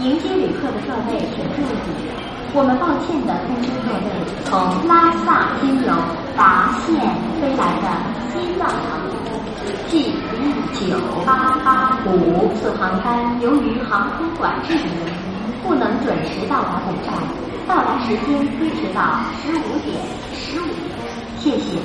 [0.00, 1.92] 迎接旅客的各位请注意，
[2.54, 4.08] 我们抱歉的通知各位，
[4.44, 4.56] 从
[4.88, 5.92] 拉萨经由
[6.36, 6.96] 达县
[7.40, 7.86] 飞来的
[8.32, 9.12] 西藏航空
[9.88, 14.88] G 一九八八五次航班，由于航空管制原因，
[15.62, 17.12] 不能准时到达本站，
[17.68, 20.00] 到达时间推迟到十五点
[20.32, 21.04] 十五分，
[21.38, 21.76] 谢谢。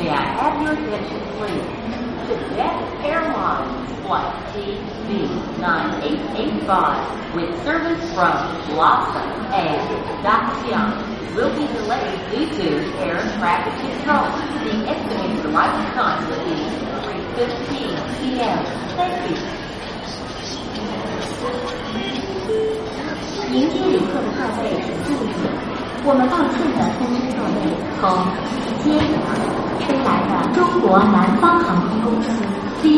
[0.00, 1.99] May I have your attention, please?
[2.29, 8.33] Tibet Airlines Flight TB9885 with service from
[8.77, 9.89] Lhasa and
[10.23, 10.89] Daxian
[11.35, 12.67] will be delayed due to
[12.99, 14.27] air traffic control.
[14.63, 16.55] The estimated arrival time will be
[17.35, 18.59] 3.15 p.m.
[18.95, 19.35] Thank you.
[23.53, 25.25] 迎接旅客的各位请注意，
[26.02, 27.60] 我们抱歉的通知各位，
[28.00, 28.08] 从
[28.80, 28.96] 接
[29.84, 32.32] 飞来的中国南方航空公司
[32.80, 32.88] C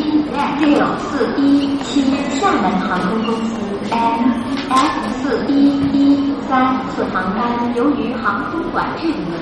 [0.64, 3.58] 六四一七厦门航空公司
[3.90, 4.30] M
[4.70, 9.34] F 四一一三次航班，由于航空管制原因，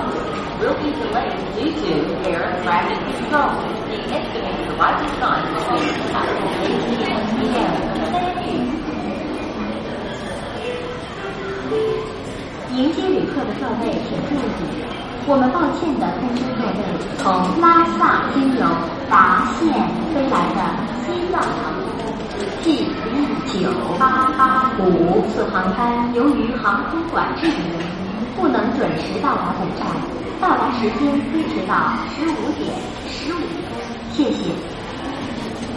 [0.59, 1.95] will be delayed due to
[2.28, 3.56] air traffic control.
[3.88, 5.80] The estimated arrival time will be
[7.06, 8.34] 8 p.m.
[12.76, 13.92] 迎接旅客的各位。
[14.04, 14.84] 请注意，
[15.28, 16.84] 我们抱歉的通知各位，
[17.23, 17.31] 从
[17.64, 18.68] 拉萨经由
[19.09, 19.72] 达县
[20.12, 20.59] 飞来的
[21.08, 22.03] 西藏航空
[22.62, 27.88] G 零九八八五次航班，由于航空管制原因，
[28.36, 29.88] 不能准时到达本站，
[30.42, 31.00] 到达时间
[31.31, 32.76] 推迟到十五点
[33.08, 33.40] 十五
[33.72, 33.80] 分，
[34.12, 34.52] 谢谢。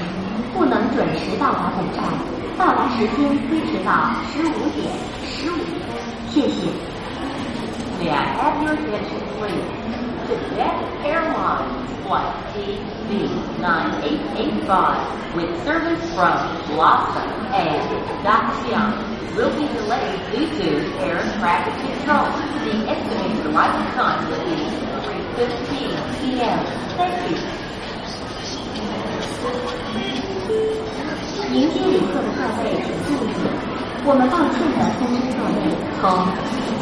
[0.55, 2.07] 不能准时到达本站，
[2.57, 4.95] 到达时间推迟到十五点
[5.27, 5.99] 十五分，
[6.31, 6.71] 谢谢。
[8.73, 9.69] Attention, please?
[10.27, 16.33] Tibet Airlines Flight TB9885 with service from
[16.79, 17.21] Lhasa
[17.53, 17.85] and
[18.25, 18.91] Daxian
[19.37, 20.69] will be delayed due to
[21.05, 22.25] air traffic control.
[22.65, 24.57] The estimated arrival time will be
[25.37, 26.65] 3.15 p.m.
[26.97, 27.37] Thank you.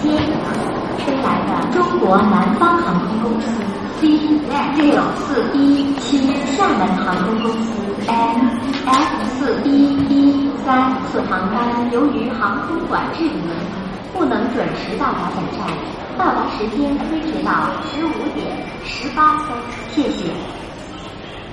[0.03, 3.47] 迎飞来的中国南方航空公司
[4.01, 4.09] C
[4.77, 6.19] 六四一七
[6.57, 7.73] 厦门航空公司
[8.07, 8.11] N
[8.87, 9.69] F 四一
[10.09, 10.69] 一三
[11.07, 13.41] 次航班，由于航空管制原因，
[14.13, 15.67] 不能准时到达本站，
[16.19, 17.51] 到达时间推迟到
[17.85, 18.41] 十五点
[18.85, 19.57] 十八分，
[19.91, 20.27] 谢谢。